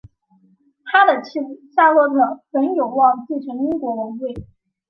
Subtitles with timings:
[0.85, 4.33] 他的妻子夏洛特本有望继承英国王位。